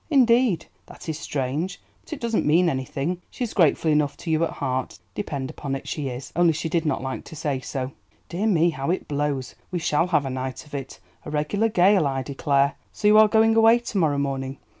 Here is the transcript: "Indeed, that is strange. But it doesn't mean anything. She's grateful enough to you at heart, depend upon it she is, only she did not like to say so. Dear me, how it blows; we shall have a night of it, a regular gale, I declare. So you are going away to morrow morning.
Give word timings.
"Indeed, 0.09 0.65
that 0.87 1.07
is 1.07 1.19
strange. 1.19 1.79
But 2.03 2.13
it 2.13 2.19
doesn't 2.19 2.43
mean 2.43 2.69
anything. 2.71 3.21
She's 3.29 3.53
grateful 3.53 3.91
enough 3.91 4.17
to 4.17 4.31
you 4.31 4.43
at 4.43 4.53
heart, 4.53 4.97
depend 5.13 5.51
upon 5.51 5.75
it 5.75 5.87
she 5.87 6.07
is, 6.09 6.33
only 6.35 6.53
she 6.53 6.69
did 6.69 6.87
not 6.87 7.03
like 7.03 7.23
to 7.25 7.35
say 7.35 7.59
so. 7.59 7.91
Dear 8.27 8.47
me, 8.47 8.71
how 8.71 8.89
it 8.89 9.07
blows; 9.07 9.53
we 9.69 9.77
shall 9.77 10.07
have 10.07 10.25
a 10.25 10.31
night 10.31 10.65
of 10.65 10.73
it, 10.73 10.99
a 11.23 11.29
regular 11.29 11.69
gale, 11.69 12.07
I 12.07 12.23
declare. 12.23 12.73
So 12.91 13.09
you 13.09 13.17
are 13.19 13.27
going 13.27 13.55
away 13.55 13.77
to 13.77 13.97
morrow 13.99 14.17
morning. 14.17 14.57